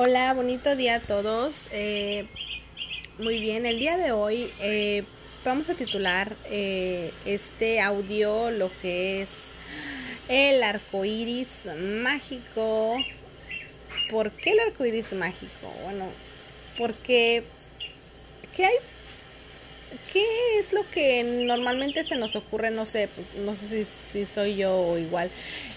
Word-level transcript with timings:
Hola, 0.00 0.32
bonito 0.32 0.76
día 0.76 0.94
a 0.94 1.00
todos. 1.00 1.66
Eh, 1.72 2.24
muy 3.18 3.40
bien, 3.40 3.66
el 3.66 3.80
día 3.80 3.96
de 3.96 4.12
hoy 4.12 4.48
eh, 4.60 5.02
vamos 5.44 5.70
a 5.70 5.74
titular 5.74 6.36
eh, 6.44 7.10
este 7.24 7.80
audio 7.80 8.52
lo 8.52 8.70
que 8.80 9.22
es 9.22 9.28
el 10.28 10.62
arco 10.62 11.04
iris 11.04 11.48
mágico. 12.00 12.96
¿Por 14.08 14.30
qué 14.30 14.52
el 14.52 14.60
arco 14.60 14.86
iris 14.86 15.12
mágico? 15.14 15.74
Bueno, 15.82 16.04
porque 16.78 17.42
¿qué 18.54 18.66
hay? 18.66 18.76
¿Qué 20.12 20.24
es 20.60 20.72
lo 20.72 20.88
que 20.90 21.24
normalmente 21.24 22.04
se 22.04 22.14
nos 22.14 22.36
ocurre? 22.36 22.70
No 22.70 22.84
sé, 22.84 23.08
no 23.44 23.56
sé 23.56 23.84
si, 24.12 24.26
soy 24.26 24.54
yo 24.54 24.76
o 24.76 24.96
igual. 24.96 25.28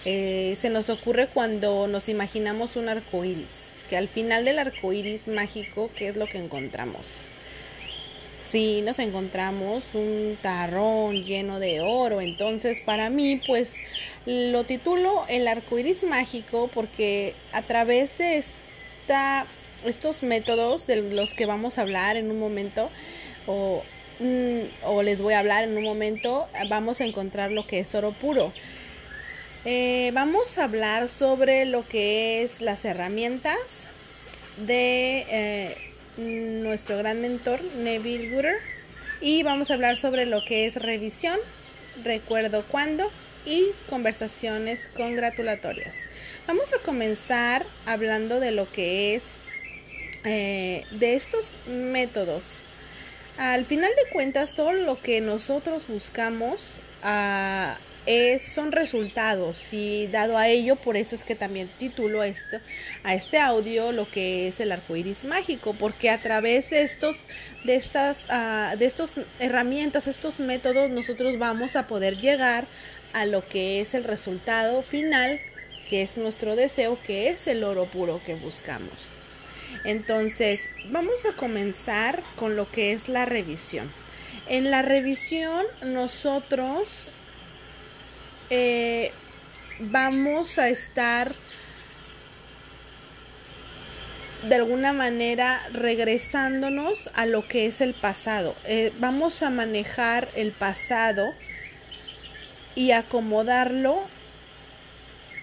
se 0.04 0.70
nos 0.70 0.88
ocurre 0.90 1.26
cuando 1.26 1.88
nos 1.88 2.08
imaginamos 2.08 2.76
un 2.76 2.88
arco 2.88 3.24
iris 3.24 3.71
al 3.96 4.08
final 4.08 4.44
del 4.44 4.58
arco 4.58 4.92
iris 4.92 5.28
mágico, 5.28 5.90
¿qué 5.96 6.08
es 6.08 6.16
lo 6.16 6.26
que 6.26 6.38
encontramos? 6.38 7.06
Si 8.50 8.82
nos 8.82 8.98
encontramos 8.98 9.84
un 9.94 10.36
tarrón 10.42 11.24
lleno 11.24 11.58
de 11.58 11.80
oro. 11.80 12.20
Entonces, 12.20 12.80
para 12.80 13.08
mí, 13.08 13.40
pues 13.46 13.72
lo 14.26 14.64
titulo 14.64 15.24
el 15.28 15.48
arco 15.48 15.78
iris 15.78 16.02
mágico 16.02 16.70
porque 16.72 17.34
a 17.52 17.62
través 17.62 18.16
de 18.18 18.38
esta, 18.38 19.46
estos 19.86 20.22
métodos 20.22 20.86
de 20.86 20.96
los 20.96 21.32
que 21.34 21.46
vamos 21.46 21.78
a 21.78 21.82
hablar 21.82 22.16
en 22.16 22.30
un 22.30 22.38
momento, 22.38 22.90
o, 23.46 23.82
mm, 24.20 24.84
o 24.84 25.02
les 25.02 25.22
voy 25.22 25.34
a 25.34 25.38
hablar 25.38 25.64
en 25.64 25.76
un 25.76 25.84
momento, 25.84 26.46
vamos 26.68 27.00
a 27.00 27.04
encontrar 27.04 27.50
lo 27.52 27.66
que 27.66 27.80
es 27.80 27.94
oro 27.94 28.12
puro. 28.12 28.52
Eh, 29.64 30.10
vamos 30.12 30.58
a 30.58 30.64
hablar 30.64 31.08
sobre 31.08 31.66
lo 31.66 31.86
que 31.86 32.42
es 32.42 32.60
las 32.60 32.84
herramientas 32.84 33.56
de 34.56 35.26
eh, 35.28 35.76
nuestro 36.16 36.98
gran 36.98 37.20
mentor 37.20 37.62
Neville 37.76 38.30
Gooder 38.30 38.56
y 39.20 39.42
vamos 39.42 39.70
a 39.70 39.74
hablar 39.74 39.96
sobre 39.96 40.26
lo 40.26 40.44
que 40.44 40.66
es 40.66 40.76
revisión, 40.76 41.38
recuerdo 42.02 42.64
cuándo 42.64 43.10
y 43.46 43.66
conversaciones 43.88 44.88
congratulatorias. 44.96 45.94
Vamos 46.46 46.72
a 46.72 46.78
comenzar 46.78 47.64
hablando 47.86 48.40
de 48.40 48.52
lo 48.52 48.70
que 48.70 49.14
es 49.14 49.22
eh, 50.24 50.84
de 50.90 51.14
estos 51.14 51.50
métodos. 51.66 52.62
Al 53.38 53.64
final 53.64 53.90
de 53.90 54.12
cuentas, 54.12 54.54
todo 54.54 54.72
lo 54.72 55.00
que 55.00 55.20
nosotros 55.20 55.84
buscamos 55.88 56.60
a 57.02 57.76
es, 58.06 58.42
son 58.52 58.72
resultados 58.72 59.72
y 59.72 60.06
dado 60.08 60.36
a 60.36 60.48
ello, 60.48 60.76
por 60.76 60.96
eso 60.96 61.14
es 61.14 61.24
que 61.24 61.34
también 61.34 61.68
titulo 61.78 62.22
esto, 62.22 62.58
a 63.04 63.14
este 63.14 63.38
audio 63.38 63.92
lo 63.92 64.10
que 64.10 64.48
es 64.48 64.60
el 64.60 64.72
arco 64.72 64.96
iris 64.96 65.24
mágico, 65.24 65.74
porque 65.74 66.10
a 66.10 66.18
través 66.18 66.70
de 66.70 66.82
estos, 66.82 67.16
de 67.64 67.76
estas, 67.76 68.16
uh, 68.28 68.76
de 68.76 68.86
estos 68.86 69.12
herramientas, 69.38 70.06
estos 70.06 70.40
métodos, 70.40 70.90
nosotros 70.90 71.38
vamos 71.38 71.76
a 71.76 71.86
poder 71.86 72.18
llegar 72.18 72.66
a 73.12 73.26
lo 73.26 73.46
que 73.46 73.80
es 73.80 73.94
el 73.94 74.04
resultado 74.04 74.82
final, 74.82 75.40
que 75.88 76.02
es 76.02 76.16
nuestro 76.16 76.56
deseo, 76.56 76.98
que 77.06 77.28
es 77.28 77.46
el 77.46 77.62
oro 77.64 77.84
puro 77.86 78.20
que 78.24 78.34
buscamos. 78.34 79.12
Entonces, 79.84 80.60
vamos 80.90 81.24
a 81.26 81.36
comenzar 81.36 82.22
con 82.36 82.56
lo 82.56 82.70
que 82.70 82.92
es 82.92 83.08
la 83.08 83.24
revisión. 83.24 83.90
En 84.48 84.70
la 84.70 84.82
revisión 84.82 85.64
nosotros 85.82 86.88
eh, 88.54 89.12
vamos 89.80 90.58
a 90.58 90.68
estar 90.68 91.32
de 94.46 94.54
alguna 94.56 94.92
manera 94.92 95.62
regresándonos 95.72 97.08
a 97.14 97.24
lo 97.24 97.48
que 97.48 97.64
es 97.64 97.80
el 97.80 97.94
pasado. 97.94 98.54
Eh, 98.66 98.92
vamos 98.98 99.42
a 99.42 99.48
manejar 99.48 100.28
el 100.36 100.52
pasado 100.52 101.32
y 102.74 102.90
acomodarlo 102.90 104.02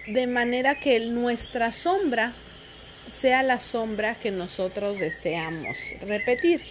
de 0.06 0.28
manera 0.28 0.78
que 0.78 1.00
nuestra 1.00 1.72
sombra 1.72 2.32
sea 3.10 3.42
la 3.42 3.58
sombra 3.58 4.14
que 4.14 4.30
nosotros 4.30 5.00
deseamos 5.00 5.76
repetir. 6.06 6.62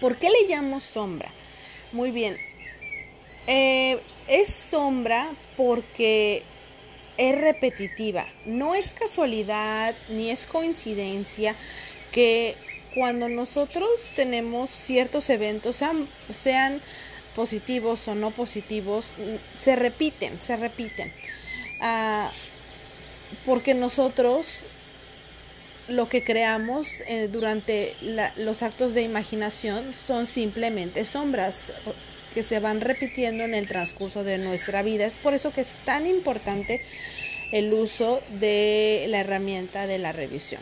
¿Por 0.00 0.14
qué 0.14 0.30
le 0.30 0.46
llamo 0.48 0.80
sombra? 0.80 1.30
Muy 1.90 2.12
bien. 2.12 2.49
Eh, 3.52 3.98
es 4.28 4.54
sombra 4.70 5.28
porque 5.56 6.44
es 7.16 7.36
repetitiva. 7.36 8.26
No 8.46 8.76
es 8.76 8.94
casualidad 8.94 9.96
ni 10.08 10.30
es 10.30 10.46
coincidencia 10.46 11.56
que 12.12 12.54
cuando 12.94 13.28
nosotros 13.28 13.90
tenemos 14.14 14.70
ciertos 14.70 15.28
eventos, 15.30 15.82
sean, 16.32 16.80
positivos 17.34 18.06
o 18.06 18.14
no 18.14 18.30
positivos, 18.30 19.06
se 19.56 19.74
repiten, 19.74 20.40
se 20.40 20.56
repiten. 20.56 21.12
Ah, 21.80 22.30
porque 23.44 23.74
nosotros 23.74 24.60
lo 25.88 26.08
que 26.08 26.22
creamos 26.22 26.86
eh, 27.08 27.26
durante 27.26 27.96
los 28.36 28.62
actos 28.62 28.94
de 28.94 29.02
imaginación 29.02 29.92
son 30.06 30.28
simplemente 30.28 31.04
sombras 31.04 31.72
que 32.34 32.42
se 32.42 32.60
van 32.60 32.80
repitiendo 32.80 33.44
en 33.44 33.54
el 33.54 33.66
transcurso 33.66 34.24
de 34.24 34.38
nuestra 34.38 34.82
vida. 34.82 35.06
Es 35.06 35.12
por 35.14 35.34
eso 35.34 35.52
que 35.52 35.62
es 35.62 35.68
tan 35.84 36.06
importante 36.06 36.82
el 37.52 37.72
uso 37.72 38.22
de 38.38 39.06
la 39.08 39.20
herramienta 39.20 39.86
de 39.86 39.98
la 39.98 40.12
revisión. 40.12 40.60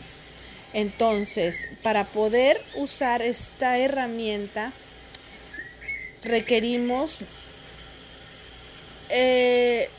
Entonces, 0.73 1.67
para 1.81 2.05
poder 2.05 2.61
usar 2.75 3.21
esta 3.21 3.77
herramienta, 3.77 4.71
requerimos 6.23 7.19
eh, 9.09 9.89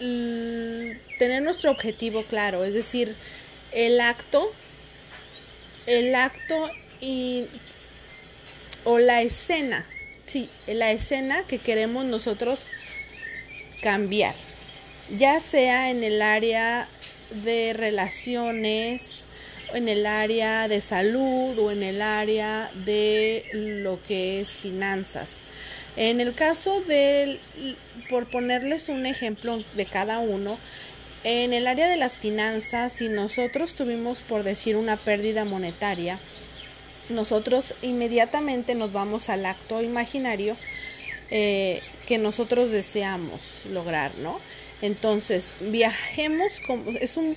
tener 1.19 1.42
nuestro 1.42 1.70
objetivo 1.70 2.25
claro, 2.25 2.64
es 2.64 2.75
decir, 2.75 3.14
el 3.72 4.00
acto, 4.00 4.52
el 5.87 6.14
acto 6.14 6.70
y, 7.00 7.47
o 8.84 8.98
la 8.98 9.22
escena 9.22 9.87
sí, 10.31 10.49
la 10.69 10.93
escena 10.93 11.43
que 11.49 11.59
queremos 11.59 12.05
nosotros 12.05 12.67
cambiar, 13.83 14.37
ya 15.17 15.41
sea 15.41 15.91
en 15.91 16.05
el 16.05 16.23
área 16.23 16.87
de 17.43 17.73
relaciones, 17.73 19.25
en 19.75 19.89
el 19.89 20.07
área 20.07 20.69
de 20.69 20.81
salud 20.81 21.59
o 21.59 21.73
en 21.73 21.83
el 21.83 22.01
área 22.01 22.71
de 22.85 23.45
lo 23.53 23.99
que 24.07 24.41
es 24.41 24.51
finanzas. 24.51 25.31
En 25.97 26.21
el 26.21 26.33
caso 26.33 26.81
de, 26.83 27.39
por 28.09 28.27
ponerles 28.27 28.89
un 28.89 29.07
ejemplo 29.07 29.62
de 29.75 29.87
cada 29.87 30.21
uno, 30.21 30.59
en 31.25 31.53
el 31.53 31.67
área 31.67 31.89
de 31.89 31.97
las 31.97 32.19
finanzas, 32.19 32.93
si 32.93 33.09
nosotros 33.09 33.75
tuvimos, 33.75 34.23
por 34.23 34.45
decir, 34.45 34.77
una 34.77 34.97
pérdida 34.97 35.45
monetaria, 35.45 36.19
nosotros 37.10 37.75
inmediatamente 37.82 38.75
nos 38.75 38.93
vamos 38.93 39.28
al 39.28 39.47
acto 39.47 39.82
imaginario 39.82 40.56
eh, 41.31 41.82
que 42.06 42.19
nosotros 42.19 42.71
deseamos 42.71 43.62
lograr, 43.71 44.12
¿no? 44.16 44.41
Entonces, 44.82 45.53
viajemos, 45.60 46.53
como, 46.66 46.91
es 46.93 47.16
un 47.16 47.37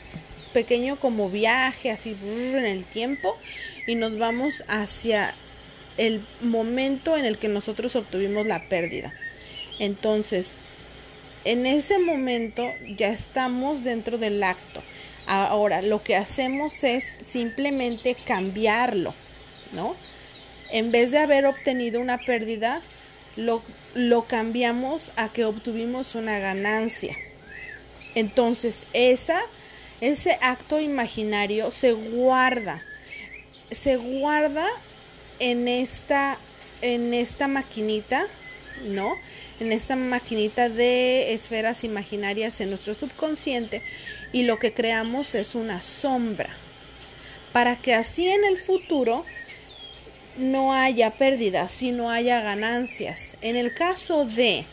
pequeño 0.53 0.95
como 0.95 1.29
viaje 1.29 1.91
así 1.91 2.15
en 2.23 2.65
el 2.65 2.85
tiempo 2.85 3.37
y 3.85 3.95
nos 3.95 4.17
vamos 4.17 4.63
hacia 4.67 5.33
el 5.97 6.21
momento 6.41 7.17
en 7.17 7.25
el 7.25 7.37
que 7.37 7.49
nosotros 7.49 7.95
obtuvimos 7.95 8.45
la 8.45 8.67
pérdida. 8.69 9.13
Entonces, 9.79 10.51
en 11.45 11.65
ese 11.65 11.99
momento 11.99 12.65
ya 12.95 13.09
estamos 13.09 13.83
dentro 13.83 14.17
del 14.17 14.41
acto. 14.43 14.81
Ahora, 15.25 15.81
lo 15.81 16.01
que 16.01 16.15
hacemos 16.15 16.83
es 16.83 17.03
simplemente 17.03 18.15
cambiarlo. 18.15 19.13
¿No? 19.73 19.95
En 20.71 20.91
vez 20.91 21.11
de 21.11 21.19
haber 21.19 21.45
obtenido 21.45 22.01
una 22.01 22.17
pérdida, 22.17 22.81
lo, 23.35 23.61
lo 23.93 24.25
cambiamos 24.25 25.11
a 25.15 25.29
que 25.29 25.45
obtuvimos 25.45 26.15
una 26.15 26.39
ganancia. 26.39 27.15
Entonces, 28.15 28.85
esa, 28.93 29.41
ese 30.01 30.37
acto 30.41 30.79
imaginario 30.79 31.71
se 31.71 31.93
guarda, 31.93 32.83
se 33.71 33.95
guarda 33.97 34.67
en 35.39 35.67
esta, 35.67 36.37
en 36.81 37.13
esta 37.13 37.47
maquinita, 37.47 38.27
¿no? 38.85 39.13
En 39.59 39.71
esta 39.71 39.95
maquinita 39.95 40.69
de 40.69 41.33
esferas 41.33 41.83
imaginarias 41.83 42.59
en 42.61 42.69
nuestro 42.69 42.93
subconsciente 42.95 43.81
y 44.31 44.43
lo 44.43 44.59
que 44.59 44.73
creamos 44.73 45.35
es 45.35 45.55
una 45.55 45.81
sombra. 45.81 46.49
Para 47.51 47.75
que 47.75 47.93
así 47.93 48.27
en 48.27 48.43
el 48.45 48.57
futuro 48.57 49.25
no 50.37 50.73
haya 50.73 51.11
pérdidas, 51.11 51.71
sino 51.71 52.09
haya 52.09 52.41
ganancias. 52.41 53.35
En 53.41 53.55
el 53.55 53.73
caso 53.73 54.25
de 54.25 54.65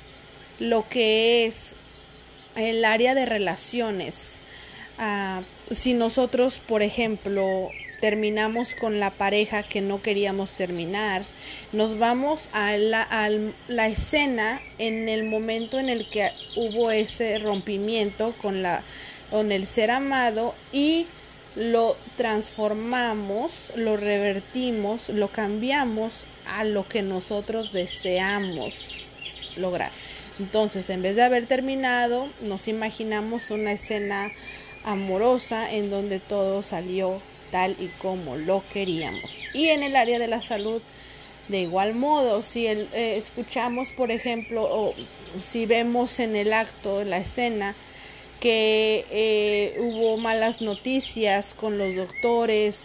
lo 0.59 0.89
que 0.89 1.47
es 1.47 1.75
el 2.57 2.85
área 2.85 3.15
de 3.15 3.27
relaciones, 3.27 4.37
ah, 4.99 5.43
si 5.75 5.95
nosotros, 5.95 6.61
por 6.67 6.83
ejemplo, 6.83 7.71
terminamos 8.01 8.75
con 8.75 8.99
la 8.99 9.11
pareja 9.11 9.63
que 9.63 9.81
no 9.81 10.03
queríamos 10.03 10.53
terminar. 10.55 11.23
Nos 11.73 11.99
vamos 11.99 12.49
a 12.53 12.77
la, 12.77 13.03
a 13.03 13.29
la 13.69 13.87
escena 13.89 14.61
en 14.79 15.09
el 15.09 15.25
momento 15.25 15.79
en 15.79 15.89
el 15.89 16.09
que 16.09 16.31
hubo 16.57 16.91
ese 16.91 17.39
rompimiento 17.39 18.35
con, 18.41 18.63
la, 18.63 18.83
con 19.31 19.53
el 19.53 19.67
ser 19.67 19.91
amado 19.91 20.55
y 20.73 21.07
lo 21.57 21.97
transformamos, 22.17 23.53
lo 23.75 23.97
revertimos, 23.97 25.09
lo 25.09 25.29
cambiamos 25.29 26.25
a 26.47 26.65
lo 26.65 26.87
que 26.87 27.03
nosotros 27.03 27.73
deseamos 27.73 29.05
lograr. 29.57 29.91
Entonces, 30.39 30.89
en 30.91 31.03
vez 31.03 31.17
de 31.17 31.23
haber 31.23 31.47
terminado, 31.47 32.29
nos 32.41 32.69
imaginamos 32.69 33.51
una 33.51 33.73
escena 33.73 34.33
amorosa 34.85 35.71
en 35.71 35.91
donde 35.91 36.19
todo 36.19 36.63
salió 36.63 37.21
tal 37.51 37.77
y 37.79 37.89
como 38.01 38.37
lo 38.37 38.63
queríamos. 38.73 39.37
Y 39.53 39.69
en 39.69 39.83
el 39.83 39.97
área 39.97 40.19
de 40.19 40.29
la 40.29 40.41
salud, 40.41 40.81
de 41.49 41.61
igual 41.61 41.95
modo, 41.95 42.43
si 42.43 42.67
el, 42.67 42.89
eh, 42.95 43.17
escuchamos, 43.19 43.91
por 43.91 44.11
ejemplo, 44.11 44.63
o 44.63 44.95
si 45.43 45.67
vemos 45.67 46.21
en 46.21 46.37
el 46.37 46.53
acto, 46.53 47.05
la 47.05 47.19
escena, 47.19 47.75
que 48.41 49.05
eh, 49.11 49.77
hubo 49.79 50.17
malas 50.17 50.61
noticias 50.61 51.55
con 51.55 51.79
los 51.79 51.95
doctores, 51.95 52.81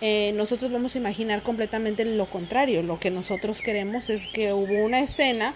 eh, 0.00 0.32
nosotros 0.34 0.70
vamos 0.70 0.94
a 0.94 0.98
imaginar 0.98 1.42
completamente 1.42 2.04
lo 2.04 2.26
contrario. 2.26 2.82
Lo 2.82 3.00
que 3.00 3.10
nosotros 3.10 3.62
queremos 3.62 4.10
es 4.10 4.26
que 4.26 4.52
hubo 4.52 4.84
una 4.84 5.00
escena 5.00 5.54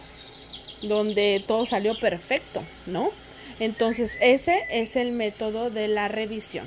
donde 0.83 1.43
todo 1.47 1.67
salió 1.67 1.99
perfecto, 2.01 2.63
¿no? 2.87 3.11
Entonces 3.61 4.17
ese 4.21 4.65
es 4.71 4.97
el 4.97 5.13
método 5.13 5.71
de 5.71 5.89
la 5.89 6.09
revisión, 6.09 6.67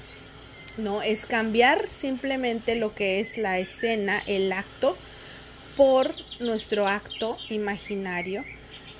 ¿no? 0.77 1.01
Es 1.01 1.25
cambiar 1.25 1.87
simplemente 1.89 2.75
lo 2.75 2.93
que 2.93 3.19
es 3.19 3.37
la 3.37 3.59
escena, 3.59 4.21
el 4.27 4.51
acto, 4.51 4.97
por 5.77 6.13
nuestro 6.39 6.87
acto 6.87 7.37
imaginario, 7.49 8.43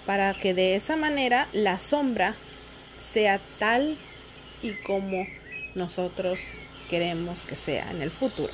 para 0.06 0.34
que 0.34 0.54
de 0.54 0.76
esa 0.76 0.96
manera 0.96 1.48
la 1.54 1.78
sombra 1.78 2.34
sea 3.14 3.40
tal 3.60 3.98
y 4.62 4.72
como 4.84 5.26
nosotros 5.76 6.38
queremos 6.90 7.40
que 7.48 7.56
sea 7.56 7.90
en 7.92 8.02
el 8.02 8.12
futuro. 8.12 8.54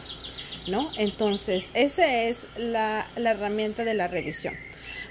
¿No? 0.67 0.87
Entonces, 0.97 1.69
esa 1.73 2.23
es 2.23 2.39
la, 2.57 3.07
herramienta 3.15 3.85
de 3.85 3.93
la 3.93 4.07
revisión. 4.07 4.53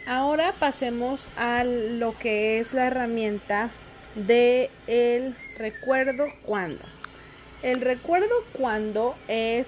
Ahora 0.06 0.52
pasemos 0.58 1.20
a 1.36 1.64
lo 1.64 2.16
que 2.16 2.58
es 2.58 2.74
la 2.74 2.86
herramienta 2.86 3.70
de 4.14 4.70
el 4.86 5.34
recuerdo 5.58 6.26
cuando. 6.44 6.84
El 7.62 7.80
recuerdo 7.80 8.34
cuando 8.52 9.16
es 9.28 9.66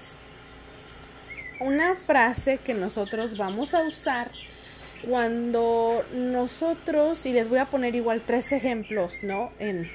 una 1.61 1.97
frase 1.97 2.59
que 2.59 2.75
nosotros 2.75 3.37
vamos 3.37 3.75
a 3.75 3.81
usar 3.81 4.31
cuando 5.07 6.05
nosotros, 6.15 7.25
y 7.27 7.33
les 7.33 7.49
voy 7.49 7.59
a 7.59 7.67
poner 7.67 7.95
igual 7.95 8.23
tres 8.27 8.53
ejemplos, 8.53 9.15
¿no? 9.23 9.51
En, 9.59 9.91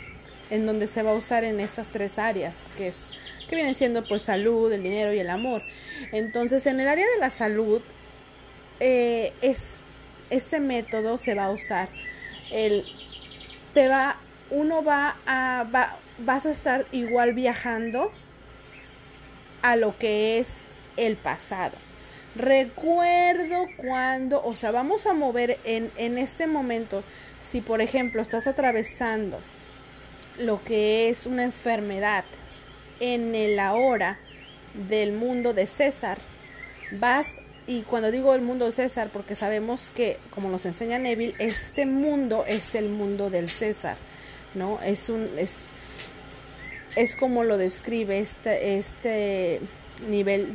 en 0.50 0.65
donde 0.65 0.88
se 0.88 1.03
va 1.03 1.11
a 1.11 1.15
usar 1.15 1.44
en 1.44 1.59
estas 1.59 1.88
tres 1.88 2.17
áreas, 2.17 2.55
que 2.77 2.89
es 2.89 3.13
que 3.47 3.55
vienen 3.55 3.75
siendo 3.75 4.03
pues 4.05 4.23
salud, 4.23 4.71
el 4.71 4.83
dinero 4.83 5.13
y 5.13 5.19
el 5.19 5.29
amor. 5.29 5.61
Entonces, 6.11 6.65
en 6.65 6.79
el 6.79 6.88
área 6.88 7.05
de 7.05 7.19
la 7.19 7.29
salud, 7.29 7.81
eh, 8.79 9.33
es, 9.41 9.61
este 10.29 10.59
método 10.59 11.17
se 11.17 11.33
va 11.33 11.45
a 11.45 11.51
usar. 11.51 11.89
El, 12.51 12.83
te 13.73 13.88
va, 13.88 14.15
uno 14.49 14.83
va 14.83 15.15
a, 15.25 15.65
va, 15.73 15.95
vas 16.19 16.45
a 16.45 16.51
estar 16.51 16.85
igual 16.91 17.33
viajando 17.33 18.11
a 19.61 19.75
lo 19.75 19.97
que 19.97 20.39
es 20.39 20.47
el 20.97 21.15
pasado. 21.15 21.73
Recuerdo 22.35 23.68
cuando, 23.77 24.44
o 24.44 24.56
sea, 24.56 24.71
vamos 24.71 25.06
a 25.06 25.13
mover 25.13 25.59
en, 25.63 25.91
en 25.97 26.18
este 26.18 26.47
momento, 26.47 27.03
si 27.47 27.62
por 27.62 27.81
ejemplo 27.81 28.21
estás 28.21 28.47
atravesando 28.47 29.39
lo 30.39 30.63
que 30.63 31.09
es 31.09 31.27
una 31.27 31.44
enfermedad, 31.44 32.24
en 33.00 33.35
el 33.35 33.59
ahora 33.59 34.18
del 34.89 35.13
mundo 35.13 35.53
de 35.53 35.68
César, 35.68 36.18
vas 36.94 37.27
y 37.68 37.81
cuando 37.81 38.12
digo 38.12 38.33
el 38.33 38.41
mundo 38.41 38.65
de 38.65 38.71
César, 38.71 39.09
porque 39.12 39.35
sabemos 39.35 39.91
que, 39.95 40.18
como 40.33 40.50
nos 40.50 40.65
enseña 40.65 41.00
Neville, 41.00 41.35
este 41.39 41.85
mundo 41.85 42.45
es 42.47 42.75
el 42.75 42.89
mundo 42.89 43.30
del 43.30 43.50
César, 43.50 43.95
¿no? 44.53 44.80
Es 44.81 45.09
un 45.09 45.30
es, 45.38 45.57
es 46.95 47.15
como 47.15 47.44
lo 47.44 47.57
describe 47.57 48.19
este, 48.19 48.77
este 48.77 49.59
nivel 50.10 50.48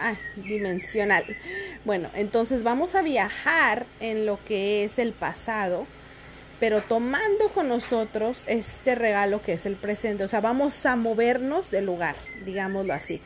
ah, 0.00 0.14
dimensional. 0.36 1.24
Bueno, 1.84 2.08
entonces 2.14 2.62
vamos 2.62 2.94
a 2.94 3.02
viajar 3.02 3.86
en 4.00 4.26
lo 4.26 4.38
que 4.46 4.84
es 4.84 4.98
el 4.98 5.12
pasado 5.12 5.86
pero 6.58 6.80
tomando 6.80 7.48
con 7.54 7.68
nosotros 7.68 8.38
este 8.46 8.94
regalo 8.94 9.42
que 9.42 9.54
es 9.54 9.66
el 9.66 9.76
presente. 9.76 10.24
O 10.24 10.28
sea, 10.28 10.40
vamos 10.40 10.86
a 10.86 10.96
movernos 10.96 11.70
del 11.70 11.86
lugar, 11.86 12.16
digámoslo 12.44 12.94
así. 12.94 13.20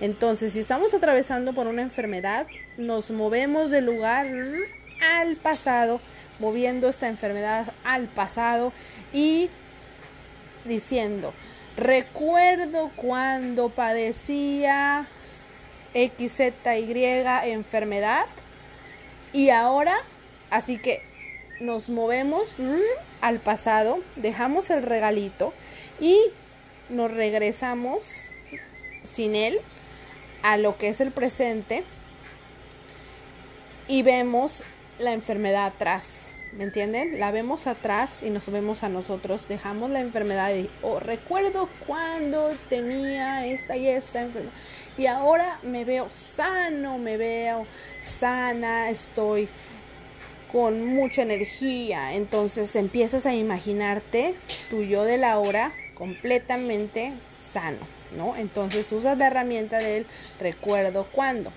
Entonces, 0.00 0.52
si 0.52 0.60
estamos 0.60 0.94
atravesando 0.94 1.52
por 1.52 1.66
una 1.66 1.82
enfermedad, 1.82 2.46
nos 2.76 3.10
movemos 3.10 3.70
del 3.70 3.86
lugar 3.86 4.26
al 5.02 5.36
pasado, 5.36 6.00
moviendo 6.38 6.88
esta 6.88 7.08
enfermedad 7.08 7.72
al 7.82 8.06
pasado 8.06 8.72
y 9.12 9.50
diciendo, 10.64 11.32
recuerdo 11.78 12.90
cuando 12.96 13.68
padecía 13.70 15.06
XZY 15.94 17.04
enfermedad 17.44 18.26
y 19.32 19.50
ahora, 19.50 19.96
así 20.50 20.78
que 20.78 21.00
nos 21.60 21.88
movemos 21.88 22.48
al 23.20 23.38
pasado, 23.38 24.00
dejamos 24.16 24.70
el 24.70 24.82
regalito 24.82 25.52
y 26.00 26.18
nos 26.88 27.12
regresamos 27.12 28.04
sin 29.04 29.36
él 29.36 29.60
a 30.42 30.56
lo 30.56 30.76
que 30.76 30.88
es 30.88 31.00
el 31.00 31.12
presente 31.12 31.84
y 33.86 34.02
vemos 34.02 34.52
la 34.98 35.12
enfermedad 35.12 35.66
atrás. 35.66 36.27
¿Me 36.56 36.64
entienden? 36.64 37.20
La 37.20 37.30
vemos 37.30 37.66
atrás 37.66 38.22
y 38.22 38.30
nos 38.30 38.50
vemos 38.50 38.82
a 38.82 38.88
nosotros, 38.88 39.42
dejamos 39.48 39.90
la 39.90 40.00
enfermedad 40.00 40.54
y 40.54 40.68
oh, 40.82 40.98
recuerdo 40.98 41.68
cuando 41.86 42.50
tenía 42.68 43.46
esta 43.46 43.76
y 43.76 43.86
esta 43.88 44.22
enfermedad 44.22 44.52
y 44.98 45.06
ahora 45.06 45.58
me 45.62 45.84
veo 45.84 46.08
sano, 46.36 46.98
me 46.98 47.16
veo 47.16 47.66
sana, 48.02 48.90
estoy 48.90 49.48
con 50.52 50.84
mucha 50.84 51.22
energía. 51.22 52.14
Entonces 52.14 52.74
empiezas 52.74 53.24
a 53.24 53.34
imaginarte 53.34 54.34
tu 54.68 54.82
yo 54.82 55.04
de 55.04 55.16
la 55.16 55.38
hora 55.38 55.72
completamente 55.94 57.12
sano, 57.52 57.78
¿no? 58.16 58.36
Entonces 58.36 58.90
usas 58.90 59.16
la 59.16 59.28
herramienta 59.28 59.78
del 59.78 60.04
recuerdo 60.40 61.06
cuando. 61.12 61.52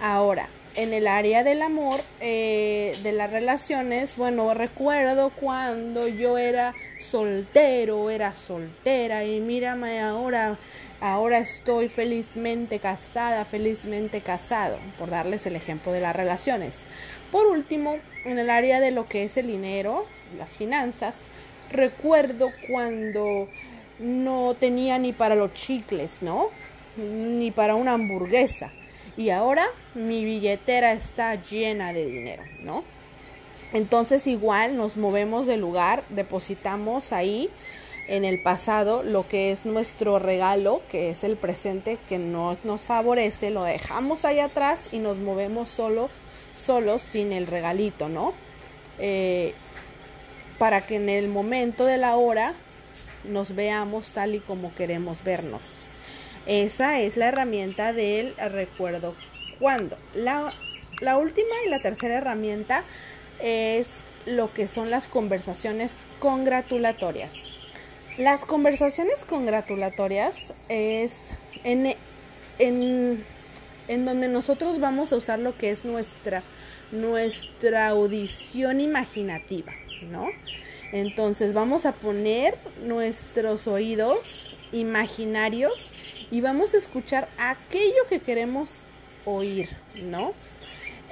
Ahora, 0.00 0.48
en 0.76 0.92
el 0.92 1.06
área 1.06 1.42
del 1.44 1.62
amor, 1.62 2.00
eh, 2.20 2.96
de 3.02 3.12
las 3.12 3.30
relaciones, 3.30 4.16
bueno, 4.16 4.54
recuerdo 4.54 5.30
cuando 5.30 6.06
yo 6.08 6.38
era 6.38 6.74
soltero, 7.00 8.10
era 8.10 8.34
soltera 8.34 9.24
y 9.24 9.40
mírame 9.40 10.00
ahora, 10.00 10.56
ahora 11.00 11.38
estoy 11.38 11.88
felizmente 11.88 12.78
casada, 12.78 13.44
felizmente 13.44 14.20
casado, 14.20 14.78
por 14.98 15.10
darles 15.10 15.46
el 15.46 15.56
ejemplo 15.56 15.92
de 15.92 16.00
las 16.00 16.14
relaciones. 16.14 16.78
Por 17.32 17.46
último, 17.46 17.96
en 18.24 18.38
el 18.38 18.50
área 18.50 18.80
de 18.80 18.90
lo 18.90 19.08
que 19.08 19.24
es 19.24 19.36
el 19.36 19.46
dinero, 19.48 20.06
las 20.38 20.56
finanzas, 20.56 21.14
recuerdo 21.70 22.50
cuando 22.68 23.48
no 23.98 24.54
tenía 24.58 24.98
ni 24.98 25.12
para 25.12 25.34
los 25.34 25.52
chicles, 25.54 26.18
¿no? 26.20 26.48
Ni 26.96 27.50
para 27.50 27.74
una 27.74 27.94
hamburguesa. 27.94 28.72
Y 29.16 29.30
ahora 29.30 29.66
mi 29.94 30.24
billetera 30.24 30.92
está 30.92 31.34
llena 31.34 31.92
de 31.92 32.06
dinero, 32.06 32.42
¿no? 32.62 32.84
Entonces 33.72 34.26
igual 34.26 34.76
nos 34.76 34.96
movemos 34.96 35.46
del 35.46 35.60
lugar, 35.60 36.02
depositamos 36.08 37.12
ahí 37.12 37.48
en 38.08 38.24
el 38.24 38.42
pasado 38.42 39.04
lo 39.04 39.28
que 39.28 39.52
es 39.52 39.64
nuestro 39.64 40.18
regalo, 40.18 40.82
que 40.90 41.10
es 41.10 41.22
el 41.22 41.36
presente 41.36 41.96
que 42.08 42.18
no 42.18 42.56
nos 42.64 42.80
favorece, 42.80 43.50
lo 43.50 43.62
dejamos 43.62 44.24
ahí 44.24 44.40
atrás 44.40 44.86
y 44.90 44.98
nos 44.98 45.16
movemos 45.18 45.70
solo 45.70 46.10
solos 46.66 47.02
sin 47.02 47.32
el 47.32 47.46
regalito, 47.46 48.08
¿no? 48.08 48.32
Eh, 48.98 49.54
para 50.58 50.84
que 50.84 50.96
en 50.96 51.08
el 51.08 51.28
momento 51.28 51.86
de 51.86 51.96
la 51.96 52.16
hora 52.16 52.54
nos 53.24 53.54
veamos 53.54 54.08
tal 54.08 54.34
y 54.34 54.40
como 54.40 54.74
queremos 54.74 55.22
vernos. 55.22 55.79
Esa 56.46 57.00
es 57.00 57.16
la 57.16 57.28
herramienta 57.28 57.92
del 57.92 58.34
recuerdo 58.36 59.14
cuando. 59.58 59.96
La, 60.14 60.52
la 61.00 61.18
última 61.18 61.54
y 61.66 61.70
la 61.70 61.80
tercera 61.80 62.16
herramienta 62.16 62.82
es 63.42 63.88
lo 64.26 64.52
que 64.52 64.68
son 64.68 64.90
las 64.90 65.06
conversaciones 65.08 65.92
congratulatorias. 66.18 67.32
Las 68.18 68.44
conversaciones 68.44 69.24
congratulatorias 69.24 70.52
es 70.68 71.30
en 71.64 71.94
en, 72.60 73.24
en 73.88 74.04
donde 74.04 74.28
nosotros 74.28 74.78
vamos 74.78 75.12
a 75.12 75.16
usar 75.16 75.38
lo 75.38 75.56
que 75.56 75.70
es 75.70 75.84
nuestra, 75.84 76.42
nuestra 76.92 77.88
audición 77.88 78.80
imaginativa, 78.80 79.72
¿no? 80.10 80.28
Entonces 80.92 81.54
vamos 81.54 81.86
a 81.86 81.92
poner 81.92 82.56
nuestros 82.82 83.66
oídos 83.66 84.54
imaginarios 84.72 85.88
y 86.30 86.40
vamos 86.40 86.74
a 86.74 86.78
escuchar 86.78 87.28
aquello 87.38 88.06
que 88.08 88.20
queremos 88.20 88.70
oír, 89.24 89.68
¿no? 89.94 90.32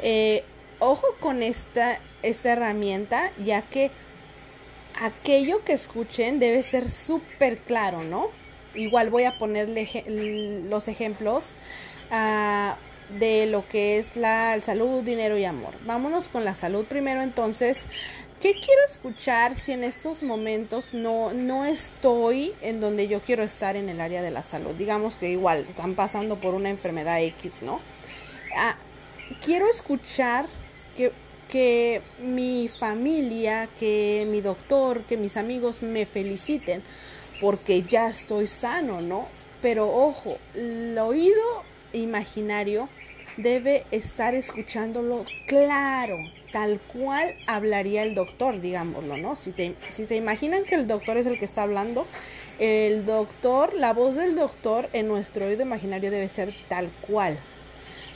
Eh, 0.02 0.44
ojo 0.78 1.06
con 1.20 1.42
esta, 1.42 1.98
esta 2.22 2.52
herramienta, 2.52 3.30
ya 3.44 3.62
que 3.62 3.90
aquello 5.00 5.64
que 5.64 5.72
escuchen 5.72 6.38
debe 6.38 6.62
ser 6.62 6.90
súper 6.90 7.58
claro, 7.58 8.04
¿no? 8.04 8.28
Igual 8.74 9.10
voy 9.10 9.24
a 9.24 9.38
ponerle 9.38 10.04
los 10.68 10.88
ejemplos 10.88 11.44
uh, 12.12 13.18
de 13.18 13.46
lo 13.46 13.66
que 13.68 13.98
es 13.98 14.16
la 14.16 14.60
salud, 14.60 15.02
dinero 15.02 15.36
y 15.38 15.44
amor. 15.44 15.72
Vámonos 15.84 16.28
con 16.28 16.44
la 16.44 16.54
salud 16.54 16.84
primero 16.84 17.22
entonces. 17.22 17.78
¿Qué 18.40 18.52
quiero 18.52 18.80
escuchar 18.88 19.56
si 19.56 19.72
en 19.72 19.82
estos 19.82 20.22
momentos 20.22 20.94
no, 20.94 21.32
no 21.32 21.64
estoy 21.64 22.52
en 22.62 22.80
donde 22.80 23.08
yo 23.08 23.18
quiero 23.20 23.42
estar 23.42 23.74
en 23.74 23.88
el 23.88 24.00
área 24.00 24.22
de 24.22 24.30
la 24.30 24.44
salud? 24.44 24.76
Digamos 24.76 25.16
que 25.16 25.28
igual 25.28 25.66
están 25.68 25.96
pasando 25.96 26.36
por 26.36 26.54
una 26.54 26.70
enfermedad 26.70 27.20
X, 27.20 27.50
¿no? 27.62 27.80
Ah, 28.56 28.76
quiero 29.44 29.68
escuchar 29.68 30.46
que, 30.96 31.10
que 31.50 32.00
mi 32.20 32.68
familia, 32.68 33.68
que 33.80 34.24
mi 34.30 34.40
doctor, 34.40 35.02
que 35.02 35.16
mis 35.16 35.36
amigos 35.36 35.82
me 35.82 36.06
feliciten 36.06 36.80
porque 37.40 37.82
ya 37.82 38.08
estoy 38.08 38.46
sano, 38.46 39.00
¿no? 39.00 39.26
Pero 39.62 39.92
ojo, 39.92 40.38
el 40.54 40.96
oído 40.96 41.42
imaginario 41.92 42.88
debe 43.36 43.84
estar 43.90 44.36
escuchándolo 44.36 45.24
claro, 45.48 46.16
tal 46.52 46.80
cual 46.80 47.34
hablaría 47.46 48.02
el 48.02 48.14
doctor, 48.14 48.60
digámoslo, 48.60 49.16
¿no? 49.16 49.36
Si, 49.36 49.52
se 49.52 50.16
imaginan 50.16 50.64
que 50.64 50.74
el 50.74 50.86
doctor 50.86 51.16
es 51.16 51.26
el 51.26 51.38
que 51.38 51.44
está 51.44 51.62
hablando, 51.62 52.06
el 52.58 53.06
doctor, 53.06 53.72
la 53.74 53.92
voz 53.92 54.16
del 54.16 54.34
doctor 54.34 54.88
en 54.92 55.08
nuestro 55.08 55.46
oído 55.46 55.62
imaginario 55.62 56.10
debe 56.10 56.28
ser 56.28 56.54
tal 56.68 56.90
cual, 57.02 57.38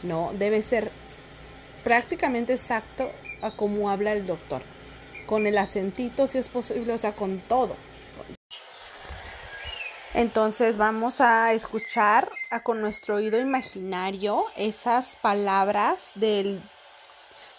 ¿no? 0.03 0.33
Debe 0.39 0.62
ser 0.62 0.91
prácticamente 1.85 2.55
exacto 2.55 3.11
a 3.41 3.51
como 3.51 3.91
habla 3.91 4.12
el 4.12 4.27
doctor, 4.27 4.62
con 5.27 5.47
el 5.47 5.59
acentito 5.59 6.27
si 6.27 6.39
es 6.39 6.49
posible, 6.49 6.93
o 6.93 6.99
sea, 6.99 7.12
con 7.12 7.39
todo. 7.41 7.77
Entonces 10.15 10.77
vamos 10.77 11.23
a 11.23 11.55
escuchar 11.55 12.31
con 12.65 12.83
nuestro 12.83 13.15
oído 13.17 13.41
imaginario 13.41 14.45
esas 14.57 15.17
palabras 15.17 16.11
del, 16.17 16.61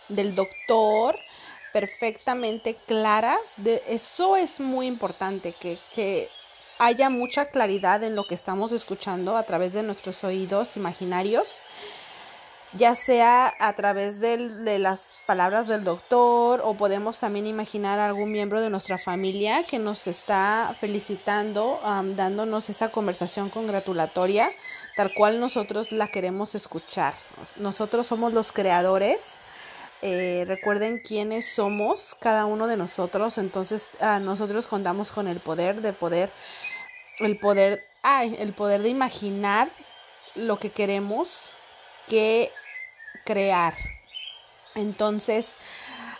del 0.09 0.35
doctor 0.35 1.17
perfectamente 1.71 2.75
claras. 2.87 3.39
De, 3.57 3.81
eso 3.87 4.35
es 4.37 4.59
muy 4.59 4.87
importante, 4.87 5.53
que, 5.53 5.79
que 5.95 6.29
haya 6.79 7.09
mucha 7.09 7.45
claridad 7.45 8.03
en 8.03 8.15
lo 8.15 8.25
que 8.25 8.35
estamos 8.35 8.71
escuchando 8.71 9.37
a 9.37 9.43
través 9.43 9.73
de 9.73 9.83
nuestros 9.83 10.23
oídos 10.23 10.77
imaginarios 10.77 11.61
ya 12.77 12.95
sea 12.95 13.53
a 13.59 13.73
través 13.73 14.19
de, 14.19 14.37
las 14.79 15.11
palabras 15.25 15.67
del 15.67 15.83
doctor 15.83 16.61
o 16.63 16.73
podemos 16.73 17.19
también 17.19 17.45
imaginar 17.45 17.99
a 17.99 18.07
algún 18.07 18.31
miembro 18.31 18.61
de 18.61 18.69
nuestra 18.69 18.97
familia 18.97 19.63
que 19.63 19.79
nos 19.79 20.07
está 20.07 20.75
felicitando, 20.79 21.79
dándonos 22.15 22.69
esa 22.69 22.89
conversación 22.89 23.49
congratulatoria, 23.49 24.49
tal 24.95 25.13
cual 25.13 25.39
nosotros 25.39 25.91
la 25.91 26.07
queremos 26.07 26.55
escuchar. 26.55 27.13
Nosotros 27.57 28.07
somos 28.07 28.33
los 28.33 28.51
creadores. 28.51 29.35
Eh, 30.05 30.43
recuerden 30.45 30.99
quiénes 30.99 31.47
somos 31.47 32.17
cada 32.19 32.45
uno 32.45 32.67
de 32.67 32.75
nosotros, 32.75 33.37
entonces 33.37 33.87
nosotros 34.19 34.67
contamos 34.67 35.13
con 35.13 35.29
el 35.29 35.39
poder 35.39 35.79
de 35.79 35.93
poder, 35.93 36.29
el 37.19 37.37
poder, 37.37 37.87
ay, 38.01 38.35
el 38.37 38.51
poder 38.51 38.81
de 38.81 38.89
imaginar 38.89 39.69
lo 40.35 40.59
que 40.59 40.71
queremos 40.71 41.53
que 42.09 42.51
crear. 43.23 43.75
Entonces, 44.75 45.47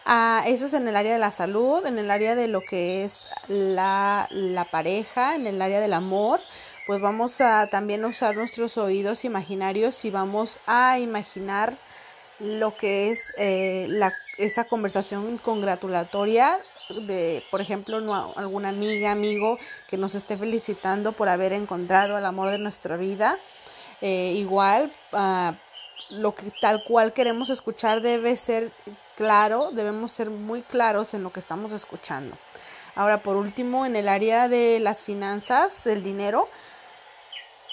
ah, 0.05 0.45
eso 0.47 0.67
es 0.67 0.73
en 0.73 0.87
el 0.87 0.95
área 0.95 1.11
de 1.11 1.19
la 1.19 1.33
salud, 1.33 1.85
en 1.85 1.99
el 1.99 2.09
área 2.09 2.35
de 2.35 2.47
lo 2.47 2.61
que 2.61 3.03
es 3.03 3.19
la, 3.49 4.29
la 4.31 4.63
pareja, 4.63 5.35
en 5.35 5.45
el 5.45 5.61
área 5.61 5.81
del 5.81 5.93
amor. 5.93 6.39
Pues 6.87 7.01
vamos 7.01 7.41
a 7.41 7.67
también 7.67 8.05
usar 8.05 8.37
nuestros 8.37 8.77
oídos 8.77 9.25
imaginarios 9.25 10.05
y 10.05 10.09
vamos 10.09 10.61
a 10.67 10.99
imaginar 10.99 11.73
lo 12.39 12.75
que 12.75 13.11
es 13.11 13.33
eh, 13.37 13.85
la, 13.89 14.13
esa 14.37 14.65
conversación 14.65 15.37
congratulatoria 15.37 16.59
de, 16.89 17.43
por 17.49 17.61
ejemplo, 17.61 17.97
alguna 18.35 18.69
amiga, 18.69 19.11
amigo 19.11 19.57
que 19.87 19.97
nos 19.97 20.15
esté 20.15 20.37
felicitando 20.37 21.11
por 21.13 21.29
haber 21.29 21.53
encontrado 21.53 22.17
el 22.17 22.25
amor 22.25 22.49
de 22.49 22.57
nuestra 22.57 22.97
vida. 22.97 23.37
Eh, 24.01 24.33
igual, 24.35 24.91
uh, 25.13 25.53
lo 26.09 26.35
que 26.35 26.51
tal 26.59 26.83
cual 26.83 27.13
queremos 27.13 27.49
escuchar 27.49 28.01
debe 28.01 28.35
ser 28.35 28.71
claro, 29.15 29.69
debemos 29.71 30.11
ser 30.11 30.29
muy 30.29 30.61
claros 30.61 31.13
en 31.13 31.23
lo 31.23 31.31
que 31.31 31.39
estamos 31.39 31.71
escuchando. 31.71 32.35
Ahora, 32.95 33.19
por 33.19 33.37
último, 33.37 33.85
en 33.85 33.95
el 33.95 34.07
área 34.07 34.47
de 34.49 34.79
las 34.79 35.03
finanzas, 35.03 35.83
del 35.83 36.03
dinero, 36.03 36.49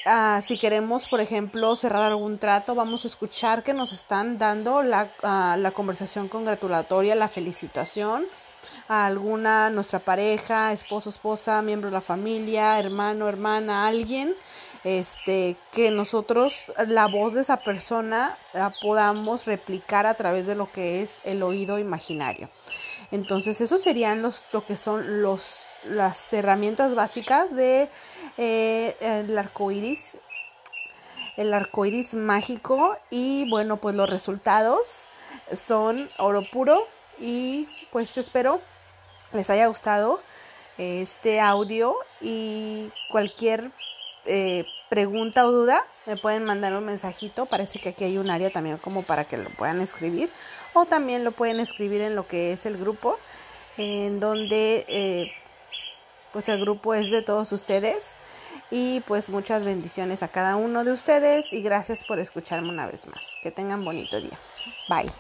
ah, 0.06 0.40
si 0.46 0.58
queremos, 0.58 1.08
por 1.08 1.20
ejemplo, 1.20 1.76
cerrar 1.76 2.02
algún 2.02 2.38
trato, 2.38 2.74
vamos 2.74 3.04
a 3.04 3.08
escuchar 3.08 3.62
que 3.62 3.74
nos 3.74 3.92
están 3.92 4.38
dando 4.38 4.82
la, 4.82 5.08
ah, 5.22 5.56
la 5.58 5.70
conversación 5.70 6.28
congratulatoria, 6.28 7.14
la 7.14 7.28
felicitación 7.28 8.24
a 8.88 9.06
alguna, 9.06 9.70
nuestra 9.70 9.98
pareja, 9.98 10.72
esposo, 10.72 11.10
esposa, 11.10 11.62
miembro 11.62 11.90
de 11.90 11.94
la 11.94 12.00
familia, 12.00 12.78
hermano, 12.78 13.28
hermana, 13.28 13.86
alguien 13.86 14.34
este, 14.84 15.56
que 15.72 15.90
nosotros 15.90 16.54
la 16.86 17.06
voz 17.06 17.34
de 17.34 17.42
esa 17.42 17.58
persona 17.58 18.34
la 18.52 18.72
podamos 18.82 19.46
replicar 19.46 20.06
a 20.06 20.14
través 20.14 20.46
de 20.46 20.54
lo 20.54 20.70
que 20.72 21.02
es 21.02 21.18
el 21.24 21.42
oído 21.42 21.78
imaginario. 21.78 22.48
Entonces, 23.10 23.60
esos 23.60 23.82
serían 23.82 24.22
los, 24.22 24.44
lo 24.52 24.64
que 24.64 24.76
son 24.76 25.22
los, 25.22 25.58
las 25.84 26.32
herramientas 26.32 26.94
básicas 26.94 27.54
de 27.54 27.88
eh, 28.38 28.96
el 29.00 29.36
arco 29.36 29.70
iris, 29.70 30.16
el 31.36 31.52
arco 31.54 31.86
iris 31.86 32.14
mágico. 32.14 32.96
Y 33.10 33.48
bueno, 33.50 33.76
pues 33.76 33.94
los 33.94 34.08
resultados 34.08 35.02
son 35.52 36.08
oro 36.18 36.42
puro. 36.50 36.86
Y 37.18 37.68
pues 37.90 38.16
espero 38.16 38.60
les 39.32 39.50
haya 39.50 39.66
gustado 39.66 40.20
este 40.78 41.40
audio 41.40 41.94
y 42.22 42.90
cualquier 43.10 43.70
eh, 44.24 44.64
pregunta 44.88 45.46
o 45.46 45.52
duda, 45.52 45.84
me 46.06 46.16
pueden 46.16 46.44
mandar 46.44 46.72
un 46.74 46.84
mensajito. 46.84 47.46
Parece 47.46 47.78
que 47.78 47.90
aquí 47.90 48.04
hay 48.04 48.18
un 48.18 48.30
área 48.30 48.50
también 48.50 48.78
como 48.78 49.02
para 49.02 49.24
que 49.24 49.36
lo 49.36 49.50
puedan 49.50 49.80
escribir. 49.80 50.30
O 50.72 50.86
también 50.86 51.24
lo 51.24 51.32
pueden 51.32 51.60
escribir 51.60 52.00
en 52.00 52.14
lo 52.14 52.26
que 52.26 52.52
es 52.52 52.64
el 52.64 52.76
grupo, 52.76 53.18
en 53.76 54.20
donde 54.20 54.84
eh, 54.88 55.32
pues 56.32 56.48
el 56.48 56.60
grupo 56.60 56.94
es 56.94 57.10
de 57.10 57.22
todos 57.22 57.52
ustedes. 57.52 58.14
Y 58.70 59.00
pues 59.00 59.28
muchas 59.28 59.64
bendiciones 59.64 60.22
a 60.22 60.28
cada 60.28 60.56
uno 60.56 60.84
de 60.84 60.92
ustedes 60.92 61.52
y 61.52 61.60
gracias 61.60 62.04
por 62.04 62.18
escucharme 62.18 62.68
una 62.68 62.86
vez 62.86 63.06
más. 63.08 63.32
Que 63.42 63.50
tengan 63.50 63.84
bonito 63.84 64.20
día. 64.20 64.38
Bye. 64.88 65.10